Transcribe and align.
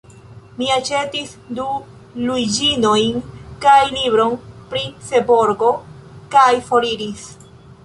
Mi 0.59 0.69
aĉetis 0.75 1.33
du 1.59 1.65
luiĝinojn 2.29 3.21
kaj 3.67 3.77
libron 3.99 4.35
pri 4.73 4.83
Seborgo, 5.11 5.71
kaj 6.37 6.51
foriris. 6.73 7.31